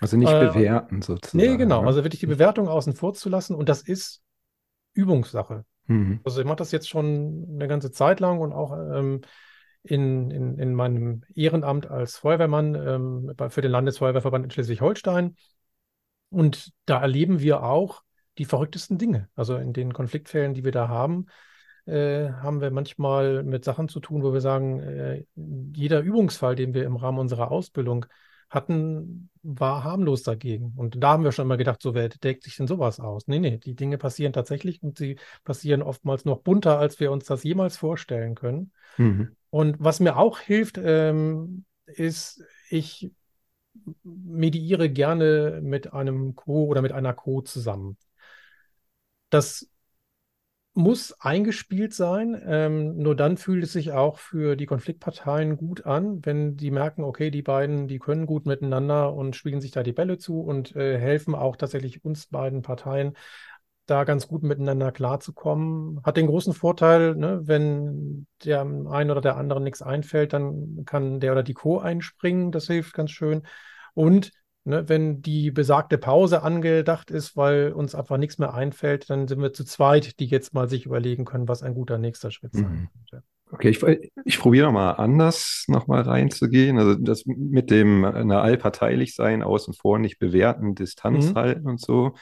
[0.00, 1.38] Also nicht äh, bewerten sozusagen.
[1.38, 1.82] Nee, genau.
[1.82, 1.86] Ne?
[1.86, 4.22] Also wirklich die Bewertung außen vor zu lassen und das ist
[4.94, 5.64] Übungssache.
[5.86, 6.20] Mhm.
[6.24, 9.20] Also ich mache das jetzt schon eine ganze Zeit lang und auch ähm,
[9.84, 15.36] in, in, in meinem Ehrenamt als Feuerwehrmann ähm, für den Landesfeuerwehrverband in Schleswig-Holstein.
[16.32, 18.02] Und da erleben wir auch
[18.38, 19.28] die verrücktesten Dinge.
[19.34, 21.26] Also in den Konfliktfällen, die wir da haben,
[21.84, 26.74] äh, haben wir manchmal mit Sachen zu tun, wo wir sagen, äh, jeder Übungsfall, den
[26.74, 28.06] wir im Rahmen unserer Ausbildung
[28.48, 30.74] hatten, war harmlos dagegen.
[30.76, 33.26] Und da haben wir schon immer gedacht, so wer deckt sich denn sowas aus?
[33.26, 37.24] Nee, nee, die Dinge passieren tatsächlich und sie passieren oftmals noch bunter, als wir uns
[37.24, 38.72] das jemals vorstellen können.
[38.98, 39.36] Mhm.
[39.50, 43.10] Und was mir auch hilft, ähm, ist, ich
[44.02, 47.96] mediiere gerne mit einem Co oder mit einer Co zusammen.
[49.30, 49.68] Das
[50.74, 52.40] muss eingespielt sein.
[52.46, 57.04] Ähm, nur dann fühlt es sich auch für die Konfliktparteien gut an, wenn die merken,
[57.04, 60.74] okay, die beiden, die können gut miteinander und spielen sich da die Bälle zu und
[60.74, 63.14] äh, helfen auch tatsächlich uns beiden Parteien,
[63.92, 66.00] da ganz gut miteinander klarzukommen.
[66.02, 71.20] Hat den großen Vorteil, ne, wenn der einen oder der anderen nichts einfällt, dann kann
[71.20, 71.78] der oder die Co.
[71.78, 72.50] einspringen.
[72.50, 73.42] Das hilft ganz schön.
[73.94, 74.32] Und
[74.64, 79.42] Ne, wenn die besagte Pause angedacht ist, weil uns einfach nichts mehr einfällt, dann sind
[79.42, 82.70] wir zu zweit, die jetzt mal sich überlegen können, was ein guter nächster Schritt sein
[82.70, 82.88] mhm.
[83.10, 83.24] könnte.
[83.50, 83.82] Okay, ich,
[84.24, 86.78] ich probiere nochmal anders nochmal reinzugehen.
[86.78, 91.34] Also das mit dem na, allparteilich sein, außen vor nicht bewerten, Distanz mhm.
[91.34, 92.14] halten und so,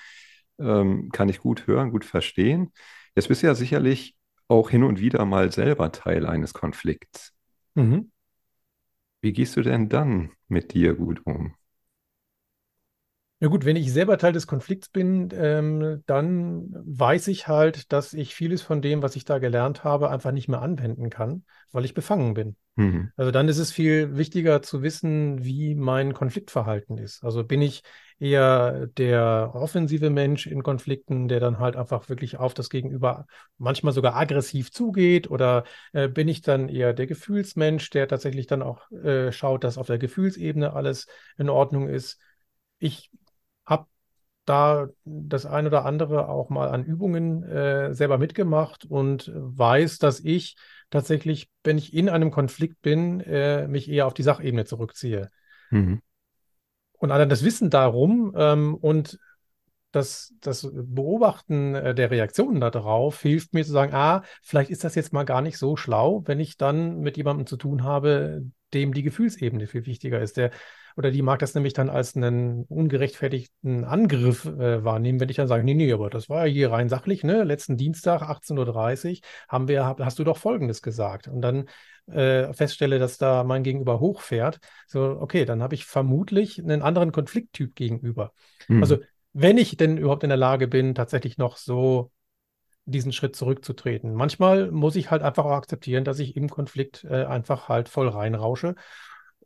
[0.60, 2.72] ähm, kann ich gut hören, gut verstehen.
[3.16, 4.16] Jetzt bist du ja sicherlich
[4.48, 7.32] auch hin und wieder mal selber Teil eines Konflikts.
[7.74, 8.10] Mhm.
[9.22, 11.54] Wie gehst du denn dann mit dir gut um?
[13.42, 18.12] Ja gut, wenn ich selber Teil des Konflikts bin, ähm, dann weiß ich halt, dass
[18.12, 21.86] ich vieles von dem, was ich da gelernt habe, einfach nicht mehr anwenden kann, weil
[21.86, 22.56] ich befangen bin.
[22.76, 23.12] Mhm.
[23.16, 27.24] Also dann ist es viel wichtiger zu wissen, wie mein Konfliktverhalten ist.
[27.24, 27.82] Also bin ich
[28.18, 33.26] eher der offensive Mensch in Konflikten, der dann halt einfach wirklich auf das Gegenüber
[33.56, 38.60] manchmal sogar aggressiv zugeht oder äh, bin ich dann eher der Gefühlsmensch, der tatsächlich dann
[38.62, 41.06] auch äh, schaut, dass auf der Gefühlsebene alles
[41.38, 42.20] in Ordnung ist.
[42.78, 43.10] Ich
[43.70, 43.86] habe
[44.44, 50.20] da das ein oder andere auch mal an Übungen äh, selber mitgemacht und weiß, dass
[50.20, 50.56] ich
[50.90, 55.30] tatsächlich, wenn ich in einem Konflikt bin, äh, mich eher auf die Sachebene zurückziehe.
[55.70, 56.00] Mhm.
[56.98, 59.18] Und allein das Wissen darum ähm, und
[59.92, 64.94] das, das Beobachten äh, der Reaktionen darauf hilft mir zu sagen, ah, vielleicht ist das
[64.94, 68.94] jetzt mal gar nicht so schlau, wenn ich dann mit jemandem zu tun habe, dem
[68.94, 70.50] die Gefühlsebene viel wichtiger ist, der
[70.96, 75.48] oder die mag das nämlich dann als einen ungerechtfertigten Angriff äh, wahrnehmen, wenn ich dann
[75.48, 77.44] sage, nee, nee, aber das war ja hier rein sachlich, ne?
[77.44, 79.16] Letzten Dienstag, 18.30 Uhr,
[79.48, 81.28] haben wir, hast du doch Folgendes gesagt.
[81.28, 81.68] Und dann
[82.10, 87.12] äh, feststelle, dass da mein Gegenüber hochfährt, so, okay, dann habe ich vermutlich einen anderen
[87.12, 88.32] Konflikttyp gegenüber.
[88.68, 88.82] Mhm.
[88.82, 88.98] Also,
[89.32, 92.10] wenn ich denn überhaupt in der Lage bin, tatsächlich noch so
[92.84, 94.14] diesen Schritt zurückzutreten.
[94.14, 98.08] Manchmal muss ich halt einfach auch akzeptieren, dass ich im Konflikt äh, einfach halt voll
[98.08, 98.74] reinrausche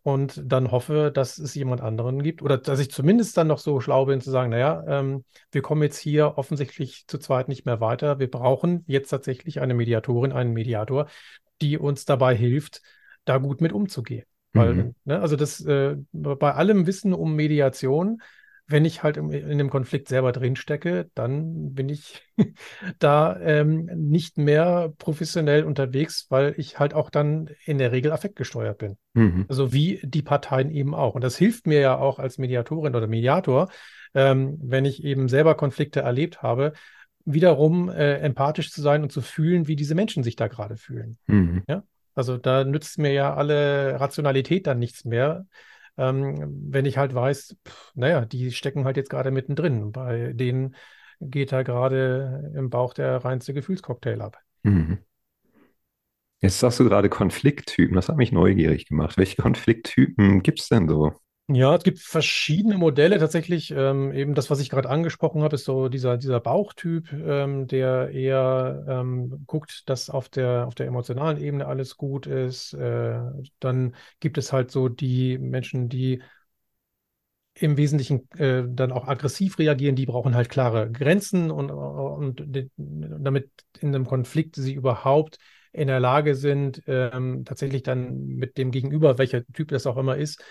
[0.05, 3.81] und dann hoffe, dass es jemand anderen gibt oder dass ich zumindest dann noch so
[3.81, 7.81] schlau bin zu sagen, naja, ähm, wir kommen jetzt hier offensichtlich zu zweit nicht mehr
[7.81, 8.19] weiter.
[8.19, 11.07] Wir brauchen jetzt tatsächlich eine Mediatorin, einen Mediator,
[11.63, 12.83] die uns dabei hilft,
[13.25, 14.27] da gut mit umzugehen.
[14.53, 14.95] Weil, mhm.
[15.05, 18.21] ne, also das äh, bei allem Wissen um Mediation
[18.67, 22.23] wenn ich halt in, in dem Konflikt selber drinstecke, dann bin ich
[22.99, 28.79] da ähm, nicht mehr professionell unterwegs, weil ich halt auch dann in der Regel affektgesteuert
[28.79, 28.97] bin.
[29.13, 29.45] Mhm.
[29.49, 31.15] Also wie die Parteien eben auch.
[31.15, 33.69] Und das hilft mir ja auch als Mediatorin oder Mediator,
[34.15, 36.73] ähm, wenn ich eben selber Konflikte erlebt habe,
[37.27, 41.19] wiederum äh, empathisch zu sein und zu fühlen, wie diese Menschen sich da gerade fühlen.
[41.27, 41.63] Mhm.
[41.69, 41.83] Ja?
[42.15, 45.47] Also da nützt mir ja alle Rationalität dann nichts mehr,
[45.97, 46.37] ähm,
[46.71, 49.93] wenn ich halt weiß, pff, naja, die stecken halt jetzt gerade mittendrin.
[49.93, 50.75] Bei denen
[51.21, 54.39] geht da gerade im Bauch der reinste Gefühlscocktail ab.
[54.65, 55.05] Mhm.
[56.41, 57.97] Jetzt sagst du gerade Konflikttypen.
[57.97, 59.17] Das hat mich neugierig gemacht.
[59.19, 61.13] Welche Konflikttypen gibt es denn so?
[61.47, 63.19] Ja, es gibt verschiedene Modelle.
[63.19, 67.67] Tatsächlich, ähm, eben das, was ich gerade angesprochen habe, ist so dieser, dieser Bauchtyp, ähm,
[67.67, 72.73] der eher ähm, guckt, dass auf der, auf der emotionalen Ebene alles gut ist.
[72.73, 73.21] Äh,
[73.61, 76.23] dann gibt es halt so die Menschen, die
[77.57, 82.43] im Wesentlichen äh, dann auch aggressiv reagieren, die brauchen halt klare Grenzen und, und
[82.77, 85.39] damit in einem Konflikt sie überhaupt
[85.73, 90.17] in der Lage sind, ähm, tatsächlich dann mit dem Gegenüber, welcher Typ das auch immer
[90.17, 90.43] ist,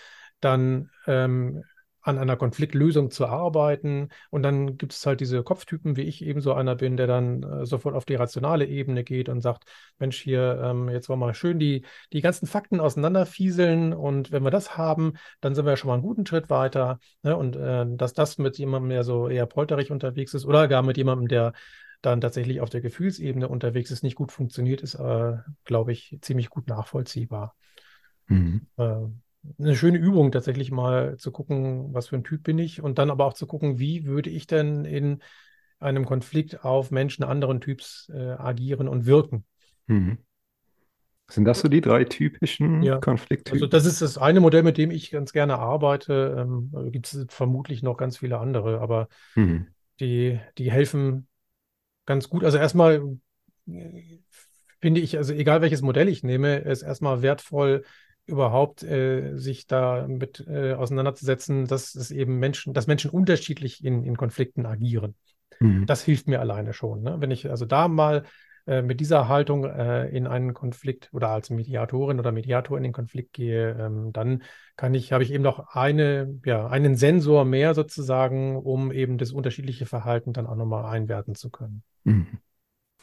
[0.43, 1.63] dann ähm,
[2.03, 4.09] an einer Konfliktlösung zu arbeiten.
[4.29, 7.43] Und dann gibt es halt diese Kopftypen, wie ich eben so einer bin, der dann
[7.43, 9.63] äh, sofort auf die rationale Ebene geht und sagt,
[9.99, 13.93] Mensch, hier, ähm, jetzt wollen wir mal schön die, die ganzen Fakten auseinanderfieseln.
[13.93, 16.99] Und wenn wir das haben, dann sind wir ja schon mal einen guten Schritt weiter.
[17.23, 17.37] Ne?
[17.37, 20.97] Und äh, dass das mit jemandem, der so eher polterig unterwegs ist oder gar mit
[20.97, 21.53] jemandem, der
[22.01, 26.49] dann tatsächlich auf der Gefühlsebene unterwegs ist, nicht gut funktioniert, ist, äh, glaube ich, ziemlich
[26.49, 27.55] gut nachvollziehbar.
[28.27, 28.67] Mhm.
[28.75, 29.05] Äh,
[29.59, 33.09] eine schöne Übung, tatsächlich mal zu gucken, was für ein Typ bin ich und dann
[33.09, 35.21] aber auch zu gucken, wie würde ich denn in
[35.79, 39.45] einem Konflikt auf Menschen anderen Typs äh, agieren und wirken.
[39.87, 40.17] Mhm.
[41.27, 42.99] Sind das so die drei typischen ja.
[42.99, 43.57] Konflikttypen?
[43.57, 46.35] Also das ist das eine Modell, mit dem ich ganz gerne arbeite.
[46.37, 49.67] Ähm, Gibt es vermutlich noch ganz viele andere, aber mhm.
[49.99, 51.27] die, die helfen
[52.05, 52.43] ganz gut.
[52.43, 53.17] Also erstmal
[53.67, 54.19] äh,
[54.81, 57.83] finde ich, also egal welches Modell ich nehme, ist erstmal wertvoll,
[58.25, 64.15] überhaupt äh, sich damit äh, auseinanderzusetzen, dass es eben Menschen, dass Menschen unterschiedlich in, in
[64.15, 65.15] Konflikten agieren.
[65.59, 65.85] Mhm.
[65.85, 67.01] Das hilft mir alleine schon.
[67.01, 67.17] Ne?
[67.19, 68.23] Wenn ich also da mal
[68.65, 72.93] äh, mit dieser Haltung äh, in einen Konflikt oder als Mediatorin oder Mediator in den
[72.93, 74.43] Konflikt gehe, ähm, dann
[74.77, 79.31] kann ich, habe ich eben noch eine, ja, einen Sensor mehr sozusagen, um eben das
[79.31, 81.83] unterschiedliche Verhalten dann auch nochmal einwerten zu können.
[82.05, 82.39] Mhm.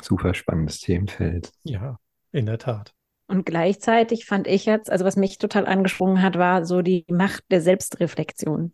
[0.01, 1.53] Super spannendes Themenfeld.
[1.63, 1.99] Ja,
[2.33, 2.95] in der Tat.
[3.31, 7.45] Und gleichzeitig fand ich jetzt, also was mich total angesprungen hat, war so die Macht
[7.53, 8.73] der Selbstreflexion.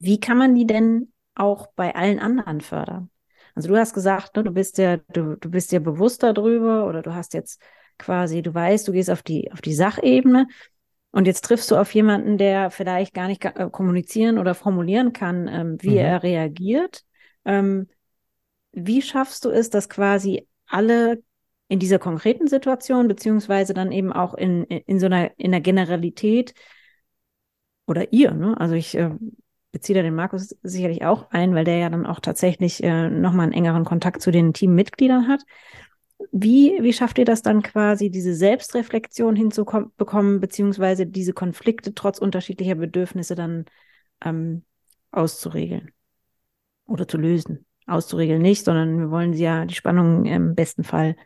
[0.00, 3.08] Wie kann man die denn auch bei allen anderen fördern?
[3.54, 7.02] Also du hast gesagt, ne, du bist ja, du, du bist ja bewusst darüber oder
[7.02, 7.62] du hast jetzt
[7.98, 10.48] quasi, du weißt, du gehst auf die, auf die Sachebene
[11.12, 15.46] und jetzt triffst du auf jemanden, der vielleicht gar nicht äh, kommunizieren oder formulieren kann,
[15.46, 15.98] ähm, wie mhm.
[15.98, 17.04] er reagiert.
[17.44, 17.86] Ähm,
[18.72, 21.22] wie schaffst du es, dass quasi alle
[21.68, 26.54] in dieser konkreten Situation, beziehungsweise dann eben auch in, in so einer, in der Generalität
[27.86, 28.58] oder ihr, ne?
[28.58, 29.10] Also ich äh,
[29.72, 33.44] beziehe da den Markus sicherlich auch ein, weil der ja dann auch tatsächlich äh, nochmal
[33.44, 35.42] einen engeren Kontakt zu den Teammitgliedern hat.
[36.32, 42.74] Wie, wie schafft ihr das dann quasi, diese Selbstreflexion hinzubekommen, beziehungsweise diese Konflikte trotz unterschiedlicher
[42.74, 43.66] Bedürfnisse dann
[44.24, 44.64] ähm,
[45.10, 45.90] auszuregeln
[46.86, 47.66] oder zu lösen?
[47.86, 51.16] Auszuregeln nicht, sondern wir wollen sie ja die Spannung im besten Fall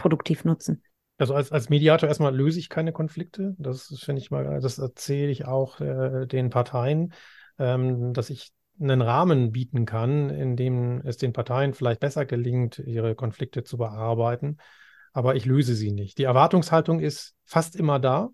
[0.00, 0.82] produktiv nutzen.
[1.18, 3.54] Also als, als Mediator erstmal löse ich keine Konflikte.
[3.58, 7.12] Das finde ich mal, das erzähle ich auch äh, den Parteien,
[7.58, 12.78] ähm, dass ich einen Rahmen bieten kann, in dem es den Parteien vielleicht besser gelingt,
[12.78, 14.56] ihre Konflikte zu bearbeiten.
[15.12, 16.16] Aber ich löse sie nicht.
[16.16, 18.30] Die Erwartungshaltung ist fast immer da.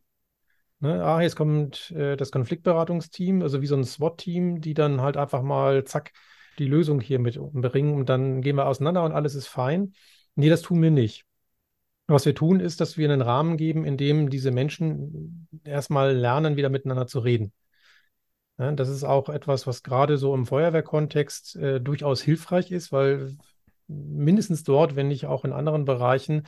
[0.79, 1.02] Ne?
[1.05, 5.42] Ah, jetzt kommt äh, das Konfliktberatungsteam, also wie so ein SWAT-Team, die dann halt einfach
[5.42, 6.12] mal, zack,
[6.59, 9.92] die Lösung hier mit bringen und dann gehen wir auseinander und alles ist fein.
[10.37, 11.24] Nee, das tun wir nicht.
[12.09, 16.57] Was wir tun, ist, dass wir einen Rahmen geben, in dem diese Menschen erstmal lernen,
[16.57, 17.53] wieder miteinander zu reden.
[18.59, 23.37] Ja, das ist auch etwas, was gerade so im Feuerwehrkontext äh, durchaus hilfreich ist, weil
[23.87, 26.47] mindestens dort, wenn nicht auch in anderen Bereichen,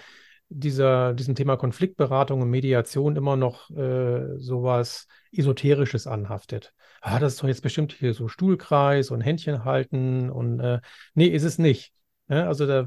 [0.49, 6.73] dieser, diesem Thema Konfliktberatung und Mediation immer noch äh, sowas Esoterisches anhaftet.
[7.03, 10.81] Ah, das ist doch jetzt bestimmt hier so Stuhlkreis und Händchen halten und äh,
[11.14, 11.92] nee, ist es nicht.
[12.29, 12.87] Ja, also da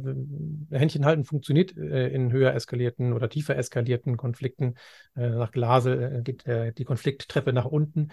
[0.69, 4.75] Händchen halten funktioniert äh, in höher eskalierten oder tiefer eskalierten Konflikten.
[5.15, 8.09] Äh, nach Glase äh, geht äh, die Konflikttreppe nach unten.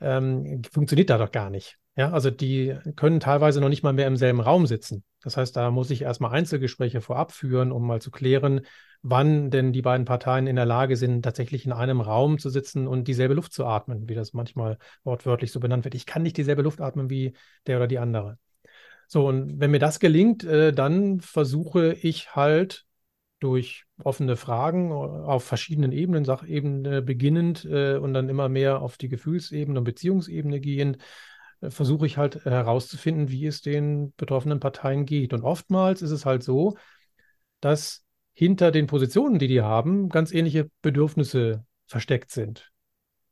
[0.00, 1.78] Ähm, funktioniert da doch gar nicht.
[1.94, 5.04] Ja, also die können teilweise noch nicht mal mehr im selben Raum sitzen.
[5.22, 8.62] Das heißt, da muss ich erstmal Einzelgespräche vorab führen, um mal zu klären,
[9.02, 12.88] wann denn die beiden Parteien in der Lage sind, tatsächlich in einem Raum zu sitzen
[12.88, 15.94] und dieselbe Luft zu atmen, wie das manchmal wortwörtlich so benannt wird.
[15.94, 17.34] Ich kann nicht dieselbe Luft atmen wie
[17.66, 18.38] der oder die andere.
[19.12, 22.86] So, und wenn mir das gelingt, äh, dann versuche ich halt
[23.40, 29.10] durch offene Fragen auf verschiedenen Ebenen, Sachebene beginnend äh, und dann immer mehr auf die
[29.10, 30.96] Gefühlsebene und Beziehungsebene gehend,
[31.60, 35.34] äh, versuche ich halt herauszufinden, wie es den betroffenen Parteien geht.
[35.34, 36.78] Und oftmals ist es halt so,
[37.60, 42.72] dass hinter den Positionen, die die haben, ganz ähnliche Bedürfnisse versteckt sind.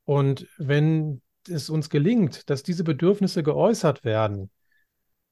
[0.05, 4.51] Und wenn es uns gelingt, dass diese Bedürfnisse geäußert werden,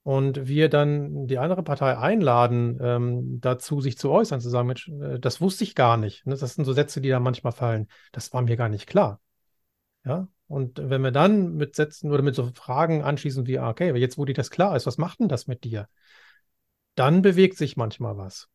[0.02, 4.88] und wir dann die andere Partei einladen, ähm, dazu sich zu äußern, zu sagen, Mensch,
[4.88, 6.26] äh, das wusste ich gar nicht.
[6.26, 6.36] Ne?
[6.36, 7.88] Das sind so Sätze, die da manchmal fallen.
[8.12, 9.20] Das war mir gar nicht klar.
[10.04, 10.28] Ja.
[10.46, 14.16] Und wenn wir dann mit Sätzen oder mit so Fragen anschließen wie, ah, okay, jetzt
[14.16, 15.88] wo dir das klar ist, was macht denn das mit dir?
[16.94, 18.48] Dann bewegt sich manchmal was.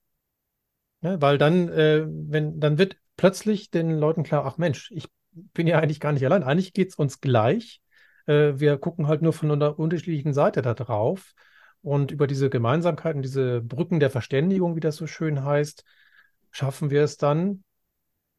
[1.02, 5.68] Ja, weil dann, äh, wenn, dann wird plötzlich den Leuten klar, ach Mensch, ich bin
[5.68, 6.44] ja eigentlich gar nicht allein.
[6.44, 7.83] Eigentlich geht es uns gleich.
[8.26, 11.34] Äh, wir gucken halt nur von einer unterschiedlichen Seite da drauf.
[11.82, 15.84] Und über diese Gemeinsamkeiten, diese Brücken der Verständigung, wie das so schön heißt,
[16.52, 17.64] schaffen wir es dann,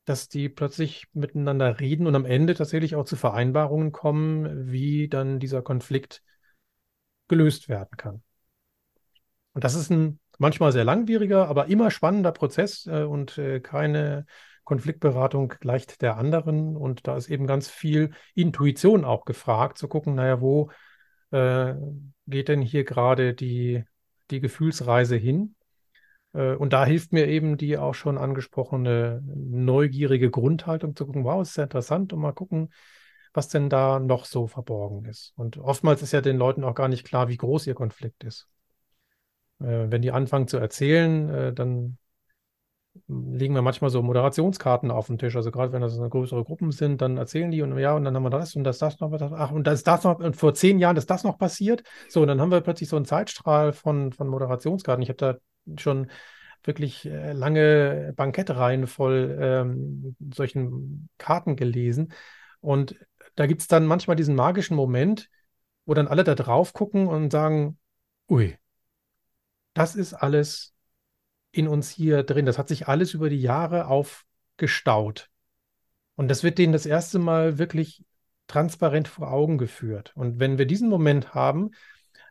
[0.07, 5.41] dass die plötzlich miteinander reden und am Ende tatsächlich auch zu Vereinbarungen kommen, wie dann
[5.41, 6.23] dieser Konflikt
[7.29, 8.23] gelöst werden kann.
[9.53, 14.27] Und das ist ein manchmal sehr langwieriger, aber immer spannender Prozess äh, und äh, keine
[14.65, 16.77] Konfliktberatung gleicht der anderen.
[16.77, 20.71] Und da ist eben ganz viel Intuition auch gefragt, zu gucken, naja, wo
[21.31, 21.75] äh,
[22.27, 23.85] geht denn hier gerade die,
[24.31, 25.55] die Gefühlsreise hin?
[26.33, 31.43] Äh, und da hilft mir eben die auch schon angesprochene neugierige Grundhaltung zu gucken, wow,
[31.43, 32.73] ist sehr interessant und mal gucken,
[33.33, 35.33] was denn da noch so verborgen ist.
[35.37, 38.49] Und oftmals ist ja den Leuten auch gar nicht klar, wie groß ihr Konflikt ist.
[39.61, 41.99] Äh, wenn die anfangen zu erzählen, äh, dann
[43.09, 45.37] legen wir manchmal so Moderationskarten auf den Tisch.
[45.37, 48.23] Also gerade wenn das größere Gruppen sind, dann erzählen die und ja, und dann haben
[48.23, 50.97] wir das und das, das noch, ach, und das, das noch, und vor zehn Jahren
[50.97, 51.83] ist das noch passiert.
[52.09, 55.03] So, und dann haben wir plötzlich so einen Zeitstrahl von, von Moderationskarten.
[55.03, 55.37] Ich habe da
[55.79, 56.11] schon
[56.63, 62.13] wirklich äh, lange Bankettreihen voll ähm, solchen Karten gelesen.
[62.61, 62.97] Und
[63.35, 65.29] da gibt es dann manchmal diesen magischen Moment,
[65.85, 67.79] wo dann alle da drauf gucken und sagen,
[68.29, 68.57] ui,
[69.75, 70.74] das ist alles
[71.57, 72.47] in uns hier drin.
[72.47, 75.31] Das hat sich alles über die Jahre aufgestaut.
[76.17, 78.05] Und das wird denen das erste Mal wirklich
[78.47, 80.13] transparent vor Augen geführt.
[80.15, 81.71] Und wenn wir diesen Moment haben,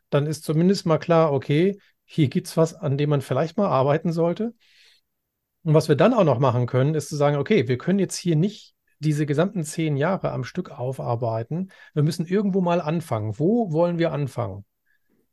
[0.09, 3.67] dann ist zumindest mal klar, okay, hier gibt es was, an dem man vielleicht mal
[3.67, 4.53] arbeiten sollte.
[5.63, 8.17] Und was wir dann auch noch machen können, ist zu sagen, okay, wir können jetzt
[8.17, 11.71] hier nicht diese gesamten zehn Jahre am Stück aufarbeiten.
[11.93, 13.37] Wir müssen irgendwo mal anfangen.
[13.39, 14.65] Wo wollen wir anfangen?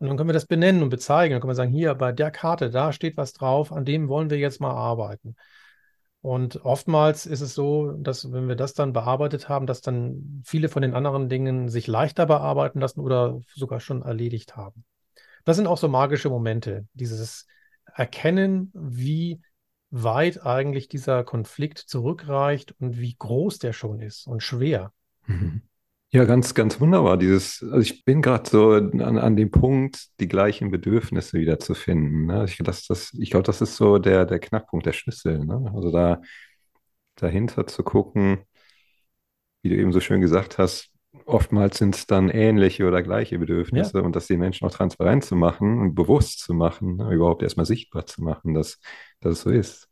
[0.01, 1.35] Und dann können wir das benennen und bezeichnen.
[1.35, 4.31] Dann können wir sagen, hier bei der Karte, da steht was drauf, an dem wollen
[4.31, 5.37] wir jetzt mal arbeiten.
[6.23, 10.69] Und oftmals ist es so, dass wenn wir das dann bearbeitet haben, dass dann viele
[10.69, 14.85] von den anderen Dingen sich leichter bearbeiten lassen oder sogar schon erledigt haben.
[15.45, 17.47] Das sind auch so magische Momente, dieses
[17.95, 19.41] Erkennen, wie
[19.91, 24.93] weit eigentlich dieser Konflikt zurückreicht und wie groß der schon ist und schwer.
[25.27, 25.63] Mhm.
[26.13, 27.17] Ja, ganz, ganz wunderbar.
[27.17, 31.75] Dieses, also ich bin gerade so an, an dem Punkt, die gleichen Bedürfnisse wieder zu
[31.75, 32.27] finden.
[32.27, 32.45] Ne?
[32.47, 35.45] Ich, das, das, ich glaube, das ist so der, der Knackpunkt, der Schlüssel.
[35.45, 35.71] Ne?
[35.73, 36.21] Also da
[37.15, 38.41] dahinter zu gucken,
[39.63, 40.91] wie du eben so schön gesagt hast,
[41.27, 44.05] oftmals sind es dann ähnliche oder gleiche Bedürfnisse ja.
[44.05, 47.13] und das den Menschen auch transparent zu machen und bewusst zu machen, ne?
[47.13, 48.81] überhaupt erstmal sichtbar zu machen, dass,
[49.21, 49.90] dass es so ist.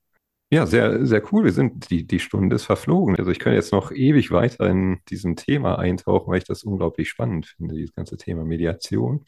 [0.51, 1.45] Ja, sehr, sehr cool.
[1.45, 3.17] Wir sind, die, die Stunde ist verflogen.
[3.17, 7.11] Also ich könnte jetzt noch ewig weiter in diesem Thema eintauchen, weil ich das unglaublich
[7.11, 9.27] spannend finde, dieses ganze Thema Mediation.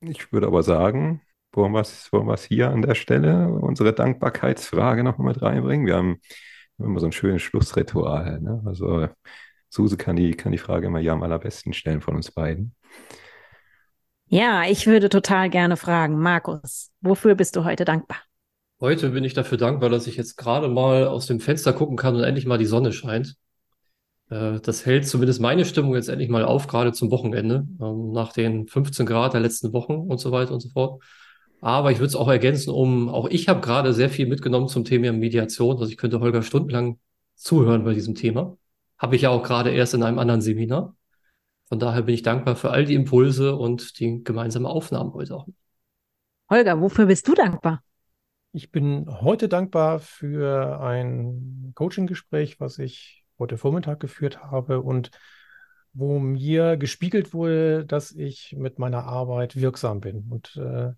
[0.00, 5.02] Ich würde aber sagen, wollen wir es wollen wir's hier an der Stelle unsere Dankbarkeitsfrage
[5.02, 5.86] noch mit reinbringen?
[5.86, 6.20] Wir haben
[6.78, 8.40] immer so ein schönes Schlussritual.
[8.40, 8.62] Ne?
[8.64, 9.08] Also
[9.70, 12.76] Suse kann die, kann die Frage immer ja am allerbesten stellen von uns beiden.
[14.26, 18.18] Ja, ich würde total gerne fragen, Markus, wofür bist du heute dankbar?
[18.84, 22.16] Heute bin ich dafür dankbar, dass ich jetzt gerade mal aus dem Fenster gucken kann
[22.16, 23.34] und endlich mal die Sonne scheint.
[24.28, 28.34] Äh, das hält zumindest meine Stimmung jetzt endlich mal auf, gerade zum Wochenende, ähm, nach
[28.34, 31.02] den 15 Grad der letzten Wochen und so weiter und so fort.
[31.62, 34.84] Aber ich würde es auch ergänzen, um, auch ich habe gerade sehr viel mitgenommen zum
[34.84, 35.78] Thema Mediation.
[35.78, 36.98] Also ich könnte Holger stundenlang
[37.36, 38.58] zuhören bei diesem Thema.
[38.98, 40.94] Habe ich ja auch gerade erst in einem anderen Seminar.
[41.70, 45.48] Von daher bin ich dankbar für all die Impulse und die gemeinsame Aufnahme heute auch.
[46.50, 47.82] Holger, wofür bist du dankbar?
[48.56, 55.10] Ich bin heute dankbar für ein Coaching-Gespräch, was ich heute Vormittag geführt habe und
[55.92, 60.28] wo mir gespiegelt wurde, dass ich mit meiner Arbeit wirksam bin.
[60.30, 60.92] Und äh,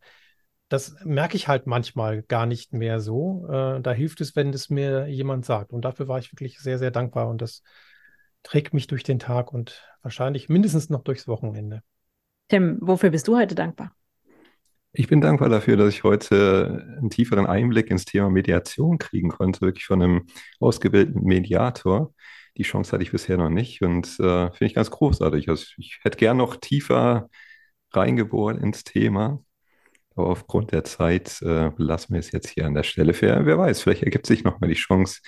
[0.69, 3.47] das merke ich halt manchmal gar nicht mehr so.
[3.49, 5.73] Äh, da hilft es, wenn es mir jemand sagt.
[5.73, 7.27] Und dafür war ich wirklich sehr, sehr dankbar.
[7.27, 7.63] Und das
[8.43, 11.83] trägt mich durch den Tag und wahrscheinlich mindestens noch durchs Wochenende.
[12.49, 13.97] Tim, wofür bist du heute dankbar?
[14.93, 19.61] Ich bin dankbar dafür, dass ich heute einen tieferen Einblick ins Thema Mediation kriegen konnte,
[19.61, 20.27] wirklich von einem
[20.59, 22.15] ausgebildeten Mediator.
[22.57, 25.49] Die Chance hatte ich bisher noch nicht und äh, finde ich ganz großartig.
[25.51, 27.29] Also ich hätte gern noch tiefer
[27.93, 29.43] reingebohrt ins Thema,
[30.15, 33.15] aber aufgrund der Zeit äh, lassen wir es jetzt hier an der Stelle.
[33.21, 35.21] Wer, wer weiß, vielleicht ergibt sich noch mal die Chance,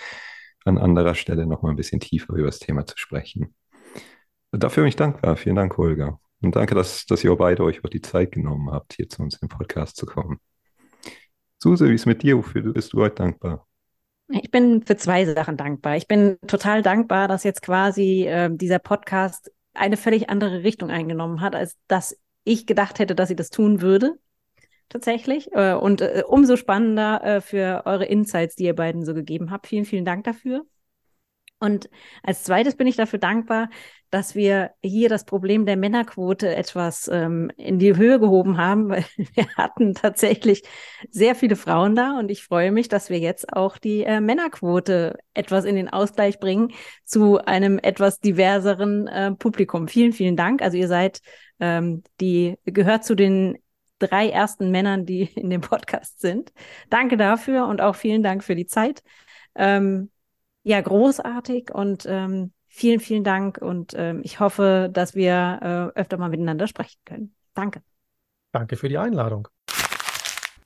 [0.65, 3.55] an anderer Stelle noch mal ein bisschen tiefer über das Thema zu sprechen.
[4.53, 5.37] Dafür bin ich dankbar.
[5.37, 6.21] Vielen Dank, Holger.
[6.41, 9.39] Und danke, dass, dass ihr beide euch auch die Zeit genommen habt, hier zu uns
[9.43, 10.39] im Podcast zu kommen.
[11.61, 12.39] Suse, wie ist mit dir?
[12.39, 13.67] Wofür bist du heute dankbar?
[14.29, 15.97] Ich bin für zwei Sachen dankbar.
[15.97, 21.41] Ich bin total dankbar, dass jetzt quasi äh, dieser Podcast eine völlig andere Richtung eingenommen
[21.41, 24.19] hat, als dass ich gedacht hätte, dass sie das tun würde.
[24.89, 25.51] Tatsächlich.
[25.53, 29.67] Äh, und äh, umso spannender äh, für eure Insights, die ihr beiden so gegeben habt.
[29.67, 30.65] Vielen, vielen Dank dafür.
[31.61, 31.91] Und
[32.23, 33.69] als zweites bin ich dafür dankbar,
[34.11, 39.05] dass wir hier das Problem der Männerquote etwas ähm, in die Höhe gehoben haben, weil
[39.35, 40.63] wir hatten tatsächlich
[41.11, 45.19] sehr viele Frauen da und ich freue mich, dass wir jetzt auch die äh, Männerquote
[45.35, 46.73] etwas in den Ausgleich bringen
[47.05, 49.89] zu einem etwas diverseren äh, Publikum.
[49.89, 50.63] Vielen, vielen Dank.
[50.63, 51.21] Also ihr seid
[51.61, 53.59] ähm, die gehört zu den
[53.99, 56.53] drei ersten Männern, die in dem Podcast sind.
[56.91, 59.03] Danke dafür und auch vielen Dank für die Zeit.
[59.55, 60.11] Ähm,
[60.63, 66.19] ja, großartig und ähm, vielen, vielen Dank und ähm, ich hoffe, dass wir äh, öfter
[66.19, 67.35] mal miteinander sprechen können.
[67.55, 67.83] Danke.
[68.53, 69.49] Danke für die Einladung.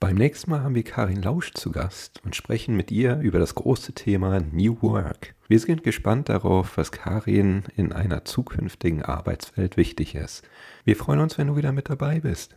[0.03, 3.55] Beim nächsten Mal haben wir Karin Lausch zu Gast und sprechen mit ihr über das
[3.55, 5.37] große Thema New Work.
[5.47, 10.43] Wir sind gespannt darauf, was Karin in einer zukünftigen Arbeitswelt wichtig ist.
[10.85, 12.57] Wir freuen uns, wenn du wieder mit dabei bist.